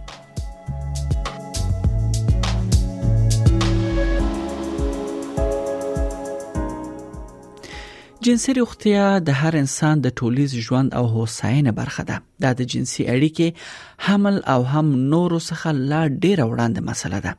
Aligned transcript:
جنسي 8.25 8.51
روغتیا 8.59 9.07
د 9.27 9.33
هر 9.39 9.55
انسان 9.63 9.99
د 10.03 10.07
ټولیز 10.19 10.51
ژوند 10.67 10.89
او 10.99 11.01
هوساینه 11.15 11.71
برخه 11.79 12.03
ده 12.09 12.15
دا 12.45 12.49
د 12.59 12.67
جنسي 12.73 13.01
اړیکې 13.15 14.05
حمل 14.05 14.37
او 14.53 14.61
هم 14.73 14.83
نورو 15.13 15.39
څخه 15.49 15.67
لا 15.91 15.99
ډیر 16.23 16.39
وړاندې 16.49 16.81
مسله 16.89 17.17
ده 17.27 17.33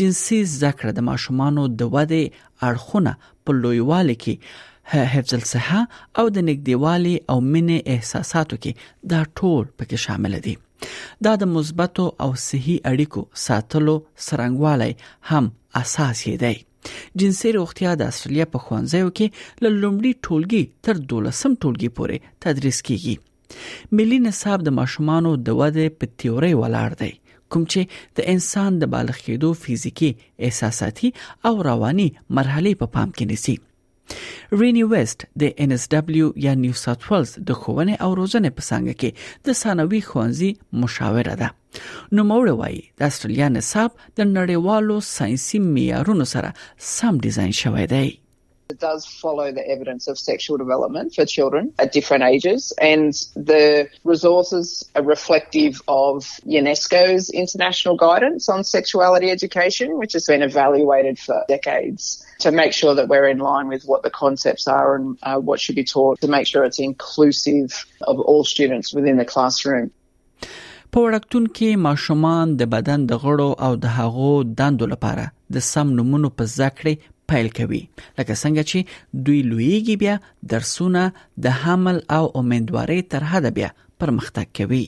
جنسي 0.00 0.38
ذکر 0.62 0.92
د 0.98 1.08
ماشومانو 1.10 1.64
د 1.82 1.92
ودې 1.94 2.24
اړخونه 2.70 3.12
په 3.44 3.58
لویوالي 3.62 4.16
کې 4.24 5.08
حفظ 5.16 5.34
الصحه 5.40 5.82
او 6.18 6.24
د 6.36 6.38
نګدیوالي 6.48 7.14
او 7.30 7.38
مینې 7.52 7.78
احساساتو 7.98 8.62
کې 8.62 9.10
دا 9.12 9.20
ټول 9.40 9.62
پکې 9.80 10.08
شامل 10.08 10.38
دي 10.48 10.56
دا 11.28 11.36
د 11.44 11.52
مثبتو 11.56 12.08
او 12.26 12.30
صحي 12.48 12.76
اړیکو 12.90 13.22
ساتلو 13.48 13.96
سرنګوالي 14.30 14.92
هم 15.30 15.52
اساس 15.82 16.28
دی 16.44 16.56
جنسي 17.20 17.50
روغتیا 17.56 17.92
د 18.00 18.10
استرالیا 18.12 18.46
په 18.54 18.58
خوانځیو 18.64 19.08
کې 19.20 19.26
ل 19.66 19.78
لومړي 19.82 20.12
ټولګي 20.26 20.64
تر 20.88 20.94
12م 21.12 21.50
ټولګي 21.64 21.90
پورې 21.96 22.16
تدریس 22.46 22.78
کیږي 22.90 23.14
ملي 23.98 24.18
نصاب 24.26 24.58
د 24.66 24.76
ماشومانو 24.80 25.30
د 25.46 25.58
واده 25.60 25.86
په 26.02 26.14
تیوري 26.22 26.52
ولاړ 26.62 26.90
دی 27.04 27.12
کوم 27.54 27.62
چې 27.72 27.80
د 28.18 28.28
انسان 28.34 28.70
د 28.82 28.92
بالغ 28.96 29.16
کېدو 29.28 29.50
فزیکی 29.62 30.10
احساساتي 30.48 31.08
او 31.50 31.54
رواني 31.70 32.08
مرحله 32.40 32.72
په 32.80 32.86
پا 32.86 32.92
پام 32.98 33.08
کې 33.16 33.24
نیسي 33.32 33.56
رینی 34.60 34.82
وست 34.92 35.18
د 35.40 35.42
ان 35.62 35.72
اس 35.76 35.84
دبليو 35.94 36.28
یا 36.46 36.52
نیو 36.64 36.76
ساوث 36.84 37.00
ویلز 37.10 37.30
د 37.48 37.58
خوونې 37.60 37.94
او 38.04 38.10
روزنې 38.20 38.50
په 38.58 38.62
څنګه 38.70 38.92
کې 39.00 39.10
د 39.46 39.58
ثانوي 39.62 40.00
خوانزي 40.08 40.50
مشاوره 40.82 41.34
ده 41.40 41.48
نو 42.18 42.22
مور 42.30 42.46
وايي 42.60 42.80
د 43.00 43.10
استرالیا 43.10 43.48
نصاب 43.58 43.90
د 44.18 44.30
نړیوالو 44.38 44.96
ساينسي 45.16 45.58
معیارونو 45.74 46.24
سره 46.34 46.50
سم 46.96 47.14
ډیزاین 47.26 47.52
شوی 47.64 47.86
دی 47.96 48.08
It 48.74 48.82
does 48.92 49.04
follow 49.24 49.44
the 49.58 49.62
evidence 49.74 50.04
of 50.12 50.16
sexual 50.30 50.56
development 50.64 51.08
for 51.18 51.24
children 51.36 51.64
at 51.84 51.88
different 51.98 52.22
ages, 52.34 52.60
and 52.92 53.12
the 53.52 53.64
resources 54.12 54.66
are 55.00 55.04
reflective 55.16 55.74
of 56.04 56.14
UNESCO's 56.60 57.24
international 57.44 57.96
guidance 58.06 58.44
on 58.54 58.60
sexuality 58.76 59.28
education, 59.38 59.88
which 60.00 60.12
has 60.18 60.24
been 60.32 60.42
evaluated 60.50 61.16
for 61.26 61.36
decades. 61.54 62.02
to 62.38 62.50
make 62.52 62.72
sure 62.72 62.94
that 62.94 63.08
we're 63.08 63.28
in 63.28 63.38
line 63.38 63.68
with 63.68 63.82
what 63.84 64.02
the 64.02 64.10
concepts 64.10 64.66
are 64.68 64.96
and 64.96 65.18
uh, 65.22 65.36
what 65.38 65.60
should 65.60 65.76
be 65.76 65.84
taught 65.84 66.20
to 66.20 66.28
make 66.28 66.46
sure 66.46 66.64
it's 66.64 66.78
inclusive 66.80 67.84
of 68.02 68.18
all 68.20 68.44
students 68.44 68.92
within 68.98 69.16
the 69.22 69.28
classroom. 69.34 69.86
په 70.96 71.00
وړکتون 71.06 71.46
کې 71.56 71.80
ماشومان 71.86 72.52
د 72.60 72.68
بدن 72.74 73.02
د 73.10 73.18
غړو 73.24 73.48
او 73.66 73.72
د 73.82 73.96
هغو 73.96 74.28
دندو 74.60 74.86
لپاره 74.92 75.26
د 75.56 75.64
سم 75.66 75.90
نمونه 76.00 76.30
په 76.40 76.52
ذکرې 76.52 77.10
پیل 77.32 77.50
کوي 77.60 77.80
لکه 77.82 78.38
څنګه 78.42 78.68
چې 78.72 79.22
دوی 79.30 79.38
لویږي 79.50 79.96
بیا 80.04 80.16
درسونه 80.56 81.04
د 81.48 81.58
حمل 81.64 82.00
او 82.20 82.24
امیندواري 82.42 83.00
تر 83.16 83.28
هدا 83.34 83.52
بیا 83.60 83.70
پرمختګ 84.04 84.54
کوي 84.60 84.82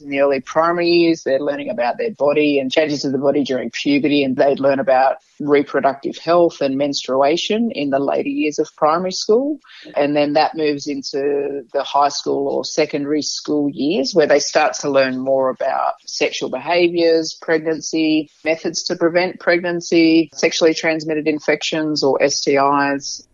in 0.00 0.08
the 0.10 0.20
early 0.20 0.40
primary 0.40 0.88
years, 0.88 1.22
they're 1.22 1.40
learning 1.40 1.70
about 1.70 1.98
their 1.98 2.10
body 2.10 2.58
and 2.58 2.70
changes 2.72 3.02
to 3.02 3.10
the 3.10 3.18
body 3.18 3.44
during 3.44 3.70
puberty, 3.70 4.22
and 4.22 4.36
they'd 4.36 4.60
learn 4.60 4.78
about 4.78 5.18
reproductive 5.40 6.16
health 6.16 6.60
and 6.60 6.76
menstruation 6.76 7.70
in 7.72 7.90
the 7.90 7.98
later 7.98 8.28
years 8.28 8.58
of 8.58 8.68
primary 8.76 9.12
school. 9.12 9.58
And 9.96 10.16
then 10.16 10.34
that 10.34 10.54
moves 10.54 10.86
into 10.86 11.64
the 11.72 11.82
high 11.82 12.08
school 12.08 12.48
or 12.48 12.64
secondary 12.64 13.22
school 13.22 13.68
years 13.70 14.14
where 14.14 14.26
they 14.26 14.38
start 14.40 14.74
to 14.80 14.90
learn 14.90 15.18
more 15.18 15.50
about 15.50 15.94
sexual 16.06 16.50
behaviours, 16.50 17.34
pregnancy, 17.40 18.30
methods 18.44 18.84
to 18.84 18.96
prevent 18.96 19.40
pregnancy, 19.40 20.30
sexually 20.34 20.74
transmitted 20.74 21.26
infections 21.28 22.02
or 22.02 22.18
STIs, 22.20 23.26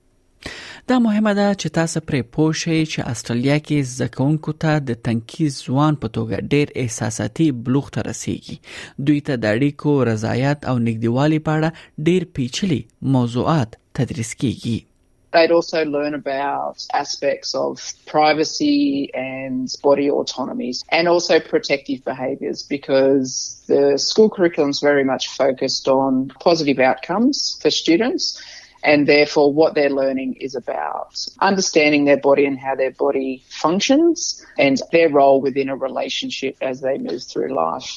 دا 0.88 0.98
مهمه 0.98 1.34
ده 1.34 1.54
چې 1.54 1.68
تاسو 1.78 2.00
پرې 2.08 2.20
پوه 2.36 2.52
شئ 2.62 2.78
چې 2.92 3.00
استرالیا 3.12 3.56
کې 3.66 3.78
زکونکو 4.00 4.52
ته 4.64 4.72
د 4.88 5.00
تنکی 5.08 5.46
ځوان 5.62 5.92
په 6.02 6.08
توګه 6.16 6.44
ډیر 6.52 6.66
احساساتي 6.82 7.46
بلوغ 7.64 7.86
ته 7.96 8.00
رسیږي 8.10 8.56
دوی 9.08 9.20
ته 9.26 9.34
د 9.42 9.56
اړیکو 9.56 9.92
رضایت 10.10 10.58
او 10.70 10.76
نګدیوالي 10.86 11.40
په 11.48 11.52
اړه 11.56 11.69
ډیر 12.06 12.22
پیچلي 12.36 12.80
موضوعات 13.16 13.76
تدریس 14.00 14.32
کیږي 14.42 14.78
They'd 15.34 15.52
also 15.56 15.80
learn 15.96 16.14
about 16.16 16.76
aspects 17.00 17.50
of 17.64 17.82
privacy 18.12 19.10
and 19.24 19.74
body 19.88 20.06
autonomies 20.20 20.80
and 20.96 21.04
also 21.12 21.34
protective 21.52 22.00
behaviours 22.12 22.64
because 22.74 23.28
the 23.74 23.84
school 24.08 24.28
curriculum 24.36 24.70
is 24.76 24.80
very 24.86 25.04
much 25.12 25.28
focused 25.42 25.86
on 25.92 26.19
positive 26.48 26.80
outcomes 26.88 27.44
for 27.62 27.70
students 27.76 28.26
and 28.82 29.06
therefore 29.06 29.52
what 29.52 29.74
they're 29.74 29.91
learning 29.96 30.34
is 30.41 30.54
about 30.54 31.24
understanding 31.41 32.04
their 32.04 32.16
body 32.26 32.46
and 32.46 32.58
how 32.58 32.74
their 32.74 32.91
body 33.02 33.42
functions 33.48 34.44
and 34.58 34.80
their 34.92 35.08
role 35.08 35.41
within 35.41 35.68
a 35.68 35.76
relationship 35.76 36.56
as 36.62 36.80
they 36.80 36.98
move 36.98 37.22
through 37.22 37.54
life. 37.54 37.90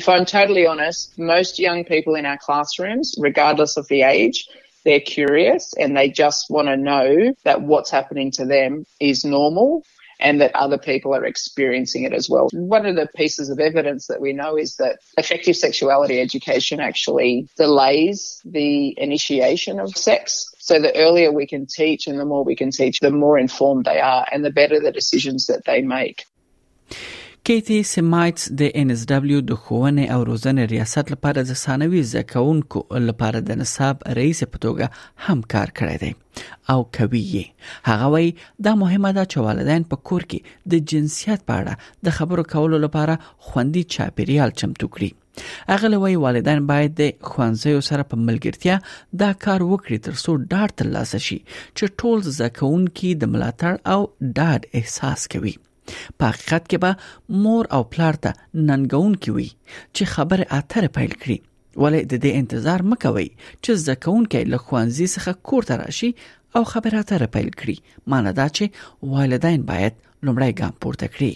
If 0.00 0.04
I'm 0.12 0.26
totally 0.36 0.64
honest, 0.72 1.00
most 1.34 1.54
young 1.68 1.80
people 1.92 2.14
in 2.20 2.24
our 2.32 2.40
classrooms, 2.46 3.08
regardless 3.30 3.72
of 3.80 3.84
the 3.94 4.00
age, 4.16 4.38
they're 4.84 5.08
curious 5.16 5.64
and 5.84 5.88
they 5.98 6.06
just 6.22 6.40
want 6.54 6.68
to 6.72 6.78
know 6.90 7.08
that 7.48 7.58
what's 7.72 7.92
happening 7.98 8.28
to 8.38 8.44
them 8.54 8.70
is 9.10 9.18
normal 9.38 9.70
and 10.20 10.40
that 10.40 10.54
other 10.54 10.78
people 10.78 11.14
are 11.14 11.24
experiencing 11.24 12.04
it 12.04 12.12
as 12.12 12.28
well. 12.28 12.48
One 12.52 12.86
of 12.86 12.96
the 12.96 13.08
pieces 13.16 13.48
of 13.48 13.58
evidence 13.60 14.06
that 14.08 14.20
we 14.20 14.32
know 14.32 14.56
is 14.56 14.76
that 14.76 14.98
effective 15.18 15.56
sexuality 15.56 16.20
education 16.20 16.80
actually 16.80 17.48
delays 17.56 18.40
the 18.44 18.98
initiation 18.98 19.80
of 19.80 19.90
sex. 19.96 20.46
So 20.58 20.80
the 20.80 20.96
earlier 20.96 21.32
we 21.32 21.46
can 21.46 21.66
teach 21.66 22.06
and 22.06 22.18
the 22.18 22.24
more 22.24 22.44
we 22.44 22.54
can 22.56 22.70
teach, 22.70 23.00
the 23.00 23.10
more 23.10 23.38
informed 23.38 23.84
they 23.86 24.00
are 24.00 24.26
and 24.30 24.44
the 24.44 24.50
better 24.50 24.78
the 24.80 24.92
decisions 24.92 25.46
that 25.46 25.64
they 25.64 25.82
make. 25.82 26.24
کیتی 27.48 27.76
سیمایټس 27.90 28.44
د 28.58 28.68
ان 28.80 28.90
اس 28.94 29.00
دبليو 29.12 29.38
د 29.46 29.54
خوونې 29.62 30.04
او 30.16 30.24
روزنې 30.28 30.66
ریاست 30.72 31.08
لپاره 31.14 31.42
د 31.46 31.56
ثانوي 31.62 32.02
زکونکو 32.10 32.82
لپاره 33.06 33.40
د 33.48 33.56
نصاب 33.62 34.04
رئیس 34.18 34.42
په 34.52 34.60
توګه 34.64 35.26
هم 35.26 35.42
کار 35.54 35.72
کړی 35.78 35.96
دی 36.02 36.10
او 36.74 36.84
کوي 36.98 37.22
هغه 37.88 38.10
وی 38.16 38.28
دا 38.66 38.74
مهمه 38.82 39.12
ده 39.16 39.24
چې 39.32 39.46
والدین 39.46 39.86
په 39.94 40.02
کور 40.10 40.26
کې 40.34 40.68
د 40.76 40.84
جنسیت 40.92 41.42
په 41.52 41.56
اړه 41.56 42.06
د 42.10 42.14
خبرو 42.20 42.46
کولو 42.54 42.80
لپاره 42.86 43.18
خوندي 43.48 43.82
چاپیریال 43.96 44.54
چمتو 44.64 44.90
کړي 44.98 45.76
اغه 45.78 45.92
لوی 45.96 46.16
والدین 46.26 46.64
باید 46.72 46.96
د 47.02 47.12
خوانځیو 47.32 47.82
سره 47.90 48.06
په 48.14 48.20
ملګرتیا 48.28 48.78
دا 49.24 49.32
کار 49.48 49.66
وکړي 49.72 50.06
ترڅو 50.06 50.38
ډاډ 50.46 50.78
ترلاسه 50.84 51.22
شي 51.28 51.40
چې 51.50 51.98
ټول 51.98 52.24
زکونکي 52.40 53.12
د 53.26 53.34
ملاتړ 53.36 53.84
او 53.96 54.00
ډاډ 54.40 54.82
احساس 54.82 55.28
کوي 55.36 55.56
په 56.18 56.24
حقیقت 56.30 56.62
کې 56.70 56.78
به 56.84 56.90
مور 57.42 57.64
او 57.74 57.82
پلار 57.92 58.14
ته 58.24 58.30
ننګون 58.68 59.12
کوي 59.24 59.48
چې 59.94 60.02
خبره 60.14 60.44
اتره 60.58 60.88
پیل 60.96 61.12
کړي 61.22 61.38
ولې 61.82 62.00
د 62.10 62.14
دې 62.24 62.30
انتظار 62.40 62.80
مکوي 62.90 63.28
چې 63.64 63.70
ځکهونکې 63.86 64.40
له 64.52 64.58
خوانزي 64.64 65.06
څخه 65.14 65.30
کور 65.48 65.62
ته 65.68 65.74
راشي 65.82 66.10
او 66.56 66.62
خبره 66.72 66.96
اتره 67.02 67.26
پیل 67.34 67.48
کړي 67.60 67.76
معنی 68.10 68.32
دا 68.38 68.46
چې 68.56 68.64
والدین 69.14 69.60
باید 69.70 69.94
لومړی 70.26 70.50
ګام 70.60 70.74
پورته 70.82 71.06
کړي 71.14 71.32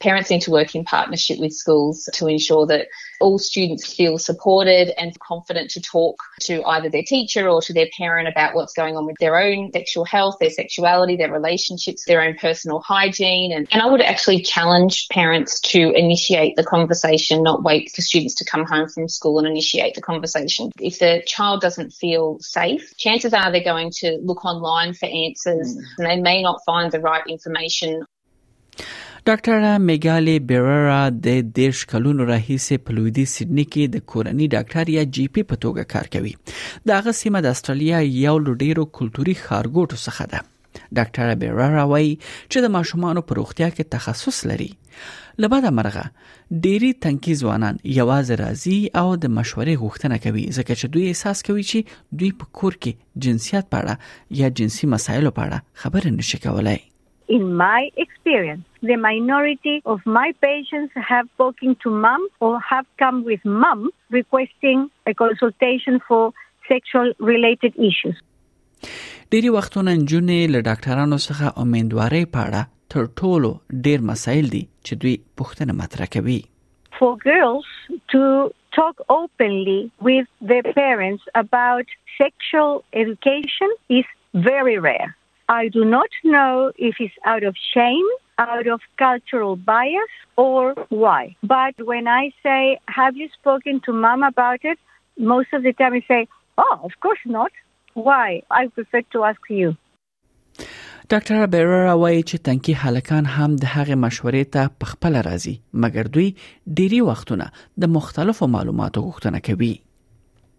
parents 0.00 0.30
need 0.30 0.42
to 0.42 0.50
work 0.50 0.74
in 0.74 0.84
partnership 0.84 1.38
with 1.38 1.52
schools 1.52 2.08
to 2.14 2.26
ensure 2.28 2.66
that 2.66 2.88
all 3.20 3.38
students 3.38 3.92
feel 3.94 4.16
supported 4.18 4.92
and 5.00 5.18
confident 5.18 5.70
to 5.72 5.80
talk 5.80 6.16
to 6.40 6.62
either 6.64 6.88
their 6.88 7.02
teacher 7.02 7.48
or 7.48 7.60
to 7.60 7.72
their 7.72 7.88
parent 7.96 8.28
about 8.28 8.54
what's 8.54 8.72
going 8.72 8.96
on 8.96 9.06
with 9.06 9.16
their 9.18 9.36
own 9.38 9.72
sexual 9.72 10.04
health, 10.04 10.36
their 10.40 10.50
sexuality, 10.50 11.16
their 11.16 11.32
relationships, 11.32 12.04
their 12.04 12.22
own 12.22 12.34
personal 12.34 12.78
hygiene. 12.78 13.52
And, 13.52 13.66
and 13.72 13.82
I 13.82 13.86
would 13.86 14.00
actually 14.00 14.42
challenge 14.42 15.08
parents 15.08 15.60
to 15.62 15.90
initiate 15.90 16.54
the 16.54 16.62
conversation, 16.64 17.42
not 17.42 17.64
wait 17.64 17.90
for 17.92 18.02
students 18.02 18.36
to 18.36 18.44
come 18.44 18.64
home 18.64 18.88
from 18.88 19.08
school 19.08 19.38
and 19.40 19.48
initiate 19.48 19.94
the 19.94 20.02
conversation. 20.02 20.70
If 20.80 21.00
the 21.00 21.22
child 21.26 21.60
doesn't 21.60 21.90
feel 21.92 22.38
safe, 22.38 22.94
chances 22.98 23.34
are 23.34 23.50
they're 23.50 23.64
going 23.64 23.90
to 23.98 24.18
look 24.22 24.44
online 24.44 24.94
for 24.94 25.06
answers 25.06 25.76
mm. 25.76 25.82
and 25.98 26.06
they 26.06 26.20
may 26.20 26.40
not 26.42 26.60
find 26.64 26.92
the 26.92 27.00
right 27.00 27.24
information. 27.28 28.04
ډاکټر 29.28 29.60
میګالي 29.86 30.34
بیررا 30.50 30.98
د 31.24 31.40
دیش 31.56 31.78
کلونو 31.92 32.26
راهیسې 32.28 32.76
په 32.86 32.94
لویدي 32.98 33.24
سیدنی 33.32 33.64
کې 33.66 33.92
د 33.96 34.04
کورنی 34.12 34.46
ډاکټر 34.54 34.92
یا 34.94 35.02
جی 35.16 35.24
پی 35.36 35.44
په 35.50 35.58
توګه 35.64 35.88
کار 35.92 36.06
کوي 36.14 36.32
دا 36.92 36.98
غو 37.06 37.14
سیمه 37.18 37.42
د 37.48 37.54
استرالیا 37.58 38.00
یو 38.06 38.32
لډیرو 38.46 38.84
کلتوري 39.00 39.34
خارګوټو 39.42 40.02
څخه 40.04 40.28
ده 40.32 40.86
ډاکټر 40.98 41.34
بیررا 41.44 41.84
وايي 41.92 42.10
چې 42.22 42.66
د 42.68 42.72
ماشومانو 42.80 43.24
په 43.28 43.38
روغتیا 43.42 43.70
کې 43.76 43.94
تخصص 43.98 44.40
لري 44.54 44.70
لبد 45.46 45.68
مرغه 45.82 46.08
ډيري 46.68 46.92
تنکی 47.06 47.38
ځوانان 47.44 47.82
یوازې 47.84 48.42
راځي 48.46 48.80
او 49.02 49.08
د 49.26 49.34
مشورې 49.40 49.80
غوښتنه 49.82 50.22
کوي 50.28 50.46
ځکه 50.50 50.70
چې 50.72 50.96
دوی 50.98 51.08
احساس 51.12 51.46
کوي 51.50 51.68
چې 51.70 52.20
دوی 52.20 52.32
په 52.42 52.54
کور 52.60 52.80
کې 52.82 53.24
جنسیت 53.28 53.72
پاړه 53.76 54.42
یا 54.44 54.54
جنسي 54.62 54.92
مسایلو 54.98 55.38
پاړه 55.40 55.84
خبره 55.84 56.20
نشي 56.20 56.46
کولای 56.48 56.84
in 57.28 57.54
my 57.56 57.90
experience, 58.04 58.64
the 58.82 58.96
minority 58.96 59.82
of 59.84 59.98
my 60.04 60.32
patients 60.40 60.92
have 61.10 61.26
spoken 61.36 61.76
to 61.82 61.88
mom 61.90 62.26
or 62.40 62.58
have 62.60 62.86
come 62.98 63.24
with 63.24 63.42
mom 63.44 63.90
requesting 64.10 64.90
a 65.06 65.12
consultation 65.14 66.00
for 66.08 66.24
sexual 66.72 67.08
related 67.32 67.72
issues. 67.90 68.16
ډیری 69.34 69.48
وختونه 69.54 69.92
جنې 70.10 70.44
له 70.50 70.60
ډاکټرانو 70.66 71.16
څخه 71.22 71.62
امیدواري 71.62 72.20
پاړه 72.34 72.60
تر 72.94 73.08
ټولو 73.22 73.50
ډیر 73.86 74.04
مسایل 74.10 74.46
دي 74.54 74.60
چې 74.86 75.00
دوی 75.02 75.14
پوښتنه 75.40 75.76
مطرح 75.80 76.10
کوي. 76.14 76.38
For 77.00 77.10
girls 77.24 77.68
to 78.14 78.22
talk 78.78 79.04
openly 79.16 79.78
with 80.10 80.30
their 80.52 80.74
parents 80.80 81.28
about 81.42 81.94
sexual 82.22 82.74
education 83.04 83.76
is 84.00 84.08
very 84.50 84.76
rare. 84.90 85.10
I 85.48 85.68
do 85.68 85.84
not 85.84 86.10
know 86.24 86.72
if 86.76 86.94
it's 87.00 87.18
out 87.24 87.42
of 87.42 87.54
shame, 87.74 88.08
out 88.38 88.66
of 88.66 88.80
cultural 88.98 89.56
bias, 89.56 90.12
or 90.36 90.74
why. 90.90 91.36
But 91.42 91.74
when 91.90 92.06
I 92.06 92.24
say, 92.42 92.78
Have 93.00 93.16
you 93.16 93.28
spoken 93.40 93.80
to 93.86 93.92
mom 93.92 94.22
about 94.22 94.60
it? 94.64 94.78
Most 95.18 95.50
of 95.54 95.62
the 95.62 95.72
time 95.72 95.92
they 95.94 96.04
say, 96.12 96.28
Oh, 96.58 96.80
of 96.84 96.92
course 97.00 97.22
not. 97.24 97.52
Why? 97.94 98.42
I 98.50 98.66
prefer 98.78 99.02
to 99.14 99.18
ask 99.30 99.42
you. 99.58 99.70
ډاکټر 101.12 101.44
بیررا 101.52 101.92
وایي 102.00 102.22
چې 102.22 102.42
تنکی 102.46 102.72
حلقان 102.80 103.28
هم 103.34 103.52
د 103.60 103.68
هغې 103.74 104.00
مشورې 104.00 104.48
ته 104.56 104.72
پخپل 104.82 105.14
راځي 105.26 105.52
مګر 105.84 106.10
دوی 106.16 106.26
ډيري 106.80 106.98
وختونه 107.04 107.46
د 107.84 107.90
مختلفو 107.94 108.48
معلوماتو 108.56 109.04
غوښتنه 109.04 109.40
کوي 109.46 109.70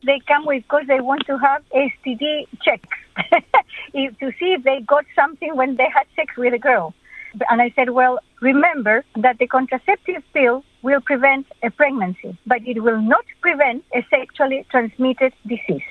They 0.10 0.18
come 0.32 0.48
with 0.52 0.64
because 0.68 0.88
they 0.94 1.00
want 1.12 1.28
to 1.32 1.38
have 1.46 1.80
STD 1.82 2.32
checks. 2.66 2.98
to 4.22 4.26
see 4.40 4.50
if 4.58 4.62
they 4.64 4.80
got 4.96 5.06
something 5.20 5.52
when 5.60 5.70
they 5.80 5.90
had 5.98 6.08
sex 6.18 6.30
with 6.42 6.54
a 6.54 6.60
girl. 6.70 6.94
And 7.50 7.62
I 7.62 7.70
said, 7.76 7.88
well, 7.92 8.16
remember 8.42 8.96
that 9.24 9.36
the 9.42 9.48
contraceptive 9.48 10.22
pill 10.34 10.56
will 10.82 11.02
prevent 11.02 11.46
a 11.68 11.70
pregnancy, 11.70 12.32
but 12.52 12.62
it 12.72 12.78
will 12.86 13.02
not 13.16 13.26
prevent 13.42 13.84
a 14.00 14.02
sexually 14.14 14.60
transmitted 14.74 15.34
disease. 15.54 15.90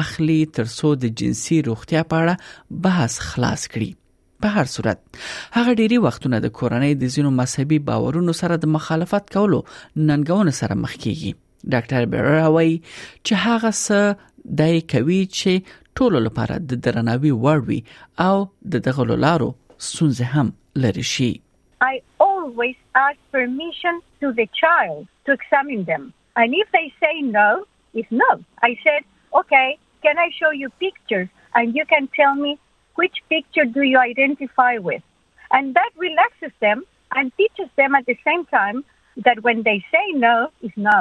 اخلي 0.00 0.40
ترڅو 0.60 0.94
د 1.06 1.14
جنسي 1.22 1.62
روغتیا 1.70 2.06
په 2.10 2.26
اړه 2.26 2.82
بحث 2.88 3.22
خلاص 3.30 3.70
کړي 3.70 3.94
په 4.46 4.54
هر 4.62 4.68
صورت 4.70 4.98
هغه 5.56 5.72
ډيري 5.80 5.96
وختونه 6.06 6.38
د 6.42 6.50
کورنۍ 6.58 6.90
د 6.98 7.12
زینو 7.14 7.30
مذهبي 7.40 7.78
باورونو 7.88 8.32
سره 8.40 8.56
د 8.64 8.68
مخالفت 8.74 9.32
کولو 9.36 9.58
ننګون 10.10 10.50
سره 10.58 10.74
مخ 10.82 10.92
کیږي 11.04 11.32
ډاکټر 11.72 12.04
بیرراوي 12.12 12.74
چې 12.82 13.40
هغه 13.46 13.70
څه 13.78 14.60
دای 14.60 14.76
کوي 14.92 15.18
چې 15.38 15.72
ټول 16.00 16.18
لپاره 16.26 16.58
د 16.72 16.80
درناوي 16.88 17.32
وړ 17.46 17.64
وي 17.70 17.80
او 18.26 18.36
د 18.74 18.84
دغه 18.88 19.08
لارو 19.24 19.48
سونځ 19.88 20.30
هم 20.34 20.54
لري 20.84 21.06
شي 21.14 21.30
I 21.90 21.94
always 22.28 22.76
ask 23.06 23.18
permission 23.38 23.98
to 24.24 24.28
the 24.38 24.44
child 24.60 25.00
to 25.28 25.36
examine 25.38 25.82
them. 25.90 26.04
And 26.40 26.54
if 26.62 26.68
they 26.76 26.86
say 27.02 27.14
no, 27.32 27.48
it's 28.00 28.14
no. 28.22 28.30
I 28.68 28.70
said, 28.84 29.02
okay, 29.40 29.68
can 30.06 30.22
I 30.26 30.28
show 30.38 30.52
you 30.60 30.70
pictures 30.84 31.28
and 31.60 31.76
you 31.78 31.84
can 31.94 32.08
tell 32.20 32.34
me 32.44 32.52
which 33.00 33.16
picture 33.34 33.66
do 33.76 33.82
you 33.92 33.98
identify 34.12 34.74
with? 34.78 35.02
And 35.52 35.74
that 35.78 35.92
relaxes 35.96 36.52
them 36.64 36.78
and 37.16 37.32
teaches 37.38 37.68
them 37.80 37.94
at 37.94 38.04
the 38.06 38.16
same 38.28 38.44
time 38.58 38.84
that 39.26 39.42
when 39.46 39.58
they 39.68 39.78
say 39.94 40.04
no, 40.28 40.34
is 40.68 40.74
no. 40.92 40.98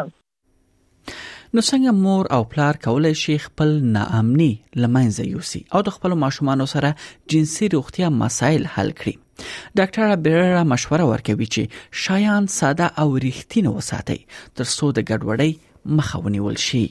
نو 1.54 1.62
څنګه 1.62 1.92
مور 1.94 2.26
او 2.36 2.44
پلار 2.44 2.78
کولای 2.84 3.16
شي 3.16 3.36
خپل 3.42 3.68
ناامني 3.84 4.60
لمنځه 4.76 5.24
یوسي 5.28 5.62
او 5.78 5.82
د 5.88 5.94
خپل 5.98 6.14
ماشومان 6.24 6.64
سره 6.72 6.90
جنسي 7.34 7.68
روغتیا 7.74 8.10
مسایل 8.24 8.66
حل 8.74 8.92
کړي 9.02 9.14
ډاکټر 9.82 10.16
بیررا 10.28 10.64
مشوره 10.74 11.08
ورکوي 11.12 11.48
چې 11.58 12.04
شایان 12.06 12.50
ساده 12.58 12.90
او 13.06 13.16
ریښتینه 13.28 13.76
وساتي 13.78 14.20
تر 14.56 14.66
څو 14.76 14.92
د 15.00 15.08
ګډوډۍ 15.08 15.98
مخه 16.02 16.24
ونیول 16.26 16.60
شي 16.68 16.84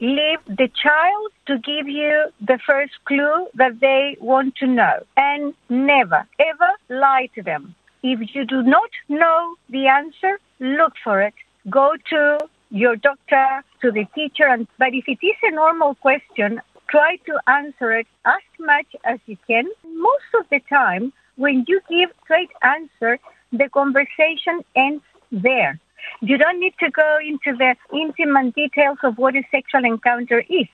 leave 0.00 0.38
the 0.46 0.68
child 0.80 1.28
to 1.46 1.58
give 1.58 1.88
you 1.88 2.28
the 2.40 2.58
first 2.66 2.92
clue 3.04 3.46
that 3.54 3.80
they 3.80 4.16
want 4.20 4.54
to 4.56 4.66
know. 4.66 4.94
And 5.16 5.54
never, 5.68 6.26
ever 6.38 6.70
lie 6.88 7.28
to 7.34 7.42
them. 7.42 7.74
If 8.02 8.34
you 8.34 8.44
do 8.44 8.62
not 8.62 8.90
know 9.08 9.54
the 9.70 9.86
answer, 9.86 10.38
look 10.60 10.92
for 11.02 11.22
it. 11.22 11.34
Go 11.70 11.94
to 12.10 12.38
your 12.70 12.96
doctor, 12.96 13.62
to 13.80 13.90
the 13.90 14.04
teacher. 14.14 14.44
And, 14.46 14.66
but 14.78 14.92
if 14.92 15.04
it 15.08 15.24
is 15.24 15.36
a 15.42 15.50
normal 15.52 15.94
question, 15.94 16.60
try 16.88 17.16
to 17.26 17.38
answer 17.46 17.92
it 17.92 18.06
as 18.26 18.42
much 18.60 18.86
as 19.04 19.18
you 19.26 19.38
can. 19.46 19.66
Most 19.84 20.30
of 20.38 20.46
the 20.50 20.60
time, 20.68 21.12
when 21.36 21.64
you 21.66 21.80
give 21.88 22.10
straight 22.24 22.50
answer, 22.62 23.18
the 23.52 23.68
conversation 23.70 24.60
ends 24.76 25.02
there. 25.32 25.78
You 26.20 26.36
don't 26.42 26.58
need 26.60 26.74
to 26.84 26.90
go 26.90 27.08
into 27.30 27.50
the 27.62 27.74
intimate 28.02 28.54
details 28.54 28.98
of 29.02 29.18
what 29.18 29.34
a 29.36 29.42
sexual 29.54 29.84
encounter 29.92 30.40
is. 30.60 30.68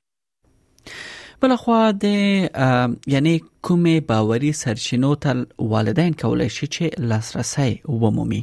بلخوا 1.41 1.91
د 1.91 2.05
یعنی 3.07 3.39
کومې 3.67 4.01
باوري 4.09 4.51
سرچینو 4.59 5.11
ته 5.25 5.65
والدین 5.73 6.17
کولای 6.23 6.47
شي 6.55 6.67
چې 6.75 7.07
لاسرسي 7.11 7.71
ومومي 8.03 8.41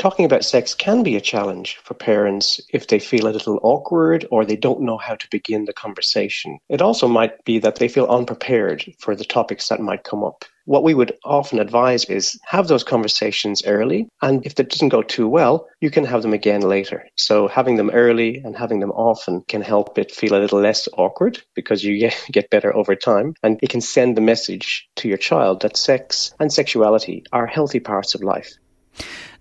talking 0.01 0.25
about 0.25 0.43
sex 0.43 0.73
can 0.73 1.03
be 1.03 1.15
a 1.15 1.21
challenge 1.21 1.75
for 1.83 1.93
parents 1.93 2.59
if 2.73 2.87
they 2.87 2.97
feel 2.97 3.27
a 3.27 3.29
little 3.29 3.59
awkward 3.61 4.25
or 4.31 4.43
they 4.43 4.55
don't 4.55 4.81
know 4.81 4.97
how 4.97 5.13
to 5.13 5.29
begin 5.29 5.63
the 5.65 5.73
conversation. 5.73 6.57
It 6.69 6.81
also 6.81 7.07
might 7.07 7.45
be 7.45 7.59
that 7.59 7.75
they 7.75 7.87
feel 7.87 8.07
unprepared 8.07 8.83
for 8.97 9.15
the 9.15 9.23
topics 9.23 9.67
that 9.67 9.79
might 9.79 10.03
come 10.03 10.23
up. 10.23 10.43
What 10.65 10.81
we 10.81 10.95
would 10.95 11.13
often 11.23 11.59
advise 11.59 12.05
is 12.05 12.39
have 12.47 12.67
those 12.67 12.83
conversations 12.83 13.61
early, 13.63 14.09
and 14.23 14.43
if 14.43 14.55
that 14.55 14.69
doesn't 14.71 14.89
go 14.89 15.03
too 15.03 15.27
well, 15.27 15.67
you 15.81 15.91
can 15.91 16.05
have 16.05 16.23
them 16.23 16.33
again 16.33 16.61
later. 16.61 17.07
So 17.15 17.47
having 17.47 17.75
them 17.75 17.91
early 17.91 18.37
and 18.37 18.57
having 18.57 18.79
them 18.79 18.91
often 18.91 19.41
can 19.47 19.61
help 19.61 19.99
it 19.99 20.11
feel 20.11 20.33
a 20.33 20.41
little 20.41 20.59
less 20.61 20.87
awkward 20.97 21.43
because 21.53 21.83
you 21.83 22.09
get 22.31 22.49
better 22.49 22.75
over 22.75 22.95
time, 22.95 23.35
and 23.43 23.59
it 23.61 23.69
can 23.69 23.81
send 23.81 24.17
the 24.17 24.21
message 24.21 24.89
to 24.95 25.07
your 25.07 25.17
child 25.19 25.61
that 25.61 25.77
sex 25.77 26.33
and 26.39 26.51
sexuality 26.51 27.23
are 27.31 27.45
healthy 27.45 27.79
parts 27.79 28.15
of 28.15 28.23
life 28.23 28.55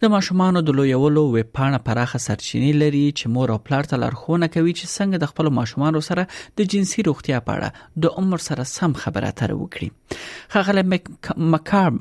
د 0.03 0.11
ماشومانو 0.15 0.61
د 0.67 0.75
لویولو 0.81 1.23
وې 1.35 1.43
پاڼه 1.57 1.79
پراخه 1.87 2.19
سرچینې 2.27 2.73
لري 2.83 3.01
چې 3.19 3.33
مور 3.37 3.53
او 3.55 3.59
پلار 3.71 3.89
ته 3.93 4.01
لارښوونه 4.03 4.49
کوي 4.57 4.73
چې 4.79 4.93
څنګه 4.97 5.17
د 5.23 5.31
خپل 5.33 5.51
ماشومانو 5.59 6.01
سره 6.09 6.27
د 6.61 6.71
جنسي 6.75 7.07
روغتیا 7.09 7.39
په 7.49 7.57
اړه 7.57 8.07
د 8.07 8.15
عمر 8.23 8.45
سره 8.49 8.69
سم 8.75 8.95
خبره 9.03 9.33
اتره 9.35 9.59
وکړي 9.63 10.55
خغله 10.57 10.85
مک 10.93 11.11
مکارم 11.57 11.99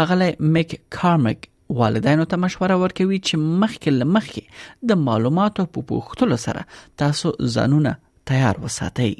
خغله 0.00 0.30
مک 0.58 0.76
کارمک 0.98 1.48
والدینو 1.82 2.28
ته 2.34 2.42
مشوره 2.44 2.76
ورکوي 2.84 3.20
چې 3.22 3.58
مخکې 3.62 3.98
له 4.00 4.10
مخکې 4.18 4.92
د 4.92 5.02
معلوماتو 5.08 5.68
په 5.74 5.88
پوښتلو 5.92 6.42
سره 6.46 6.68
تاسو 7.04 7.34
ځانونه 7.56 7.96
تیار 8.32 8.62
وساتئ 8.66 9.12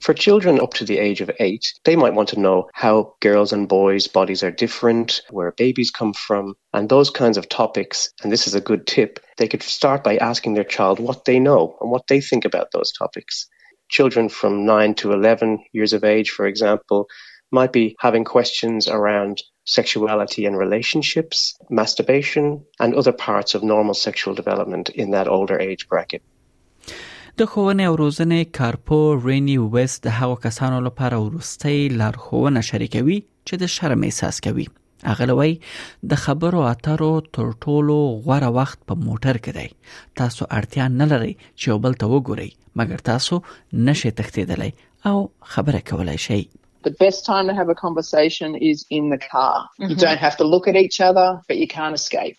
For 0.00 0.14
children 0.14 0.58
up 0.60 0.72
to 0.74 0.84
the 0.86 0.96
age 0.98 1.20
of 1.20 1.30
eight, 1.40 1.74
they 1.84 1.94
might 1.94 2.14
want 2.14 2.30
to 2.30 2.40
know 2.40 2.70
how 2.72 3.16
girls 3.20 3.52
and 3.52 3.68
boys' 3.68 4.08
bodies 4.08 4.42
are 4.42 4.50
different, 4.50 5.20
where 5.28 5.52
babies 5.52 5.90
come 5.90 6.14
from, 6.14 6.54
and 6.72 6.88
those 6.88 7.10
kinds 7.10 7.36
of 7.36 7.50
topics. 7.50 8.10
And 8.22 8.32
this 8.32 8.46
is 8.46 8.54
a 8.54 8.62
good 8.62 8.86
tip. 8.86 9.20
They 9.36 9.46
could 9.46 9.62
start 9.62 10.02
by 10.02 10.16
asking 10.16 10.54
their 10.54 10.64
child 10.64 11.00
what 11.00 11.26
they 11.26 11.38
know 11.38 11.76
and 11.82 11.90
what 11.90 12.06
they 12.08 12.22
think 12.22 12.46
about 12.46 12.68
those 12.72 12.92
topics. 12.92 13.46
Children 13.90 14.30
from 14.30 14.64
9 14.64 14.94
to 14.96 15.12
11 15.12 15.64
years 15.70 15.92
of 15.92 16.02
age, 16.02 16.30
for 16.30 16.46
example, 16.46 17.06
might 17.50 17.70
be 17.72 17.94
having 17.98 18.24
questions 18.24 18.88
around 18.88 19.42
sexuality 19.66 20.46
and 20.46 20.56
relationships, 20.56 21.58
masturbation, 21.68 22.64
and 22.78 22.94
other 22.94 23.12
parts 23.12 23.54
of 23.54 23.62
normal 23.62 23.92
sexual 23.94 24.32
development 24.32 24.88
in 24.88 25.10
that 25.10 25.28
older 25.28 25.60
age 25.60 25.88
bracket. 25.88 26.22
د 27.40 27.44
ښوونې 27.52 27.84
او 27.90 27.94
روزنې 28.04 28.40
کارپور 28.58 29.08
رینی 29.28 29.52
وست 29.74 29.98
د 30.06 30.14
هغو 30.18 30.34
کسانو 30.44 30.78
لپاره 30.86 31.16
ورستۍ 31.26 31.78
لارښوونه 32.00 32.60
شریکوي 32.70 33.16
چې 33.48 33.54
د 33.62 33.70
شرم 33.74 34.00
احساس 34.08 34.36
کوي 34.46 34.66
اغلوي 35.12 35.52
د 36.10 36.20
خبرو 36.24 36.60
اترو 36.72 37.08
تر 37.38 37.46
ټولو 37.64 37.96
غوره 38.26 38.50
وخت 38.58 38.78
په 38.90 38.94
موټر 39.06 39.34
کې 39.44 39.52
دی 39.58 39.68
تاسو 40.22 40.42
اړتیا 40.58 40.84
نه 40.98 41.06
لرئ 41.12 41.32
چې 41.58 41.64
یو 41.72 41.78
بل 41.86 41.94
ته 42.04 42.12
وګورئ 42.14 42.50
مګر 42.82 43.06
تاسو 43.10 43.34
نشئ 43.88 44.10
تښتېدلی 44.18 44.70
او 45.10 45.16
خبره 45.54 45.80
کولای 45.92 46.18
شئ 46.28 46.42
The 46.90 46.96
best 47.06 47.26
time 47.30 47.46
to 47.50 47.54
have 47.62 47.70
a 47.76 47.80
conversation 47.80 48.54
is 48.74 48.82
in 48.98 49.08
the 49.14 49.18
car. 49.30 49.56
Mm 49.56 49.64
-hmm. 49.64 49.72
You 49.78 49.82
mm-hmm. 49.86 50.04
don't 50.06 50.22
have 50.28 50.36
to 50.44 50.52
look 50.52 50.68
at 50.70 50.76
each 50.84 50.98
other, 51.08 51.26
but 51.48 51.58
you 51.62 51.66
can't 51.78 51.98
escape. 52.02 52.38